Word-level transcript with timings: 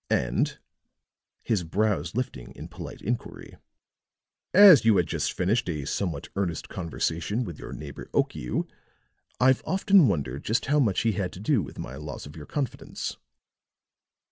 And," 0.09 0.57
his 1.43 1.63
brows 1.63 2.15
lifting 2.15 2.53
in 2.55 2.69
polite 2.69 3.03
inquiry, 3.03 3.57
"as 4.51 4.83
you 4.83 4.97
had 4.97 5.05
just 5.05 5.31
finished 5.31 5.69
a 5.69 5.85
somewhat 5.85 6.29
earnest 6.35 6.69
conversation 6.69 7.43
with 7.43 7.59
your 7.59 7.71
neighbor 7.71 8.09
Okiu, 8.11 8.67
I've 9.39 9.61
often 9.63 10.07
wondered 10.07 10.43
just 10.43 10.65
how 10.65 10.79
much 10.79 11.01
he 11.01 11.11
had 11.11 11.31
to 11.33 11.39
do 11.39 11.61
with 11.61 11.77
my 11.77 11.97
loss 11.97 12.25
of 12.25 12.35
your 12.35 12.47
confidence." 12.47 13.17